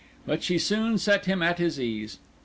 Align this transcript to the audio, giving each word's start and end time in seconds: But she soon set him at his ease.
But 0.25 0.41
she 0.41 0.57
soon 0.57 0.97
set 0.97 1.27
him 1.27 1.43
at 1.43 1.59
his 1.59 1.79
ease. 1.79 2.17